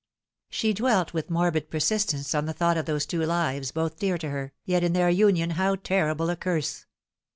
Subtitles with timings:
[0.49, 4.31] She dwelt with morbid persistence on the thought of those two lives, both dear to
[4.31, 6.87] her, yet in their union how terrible a curse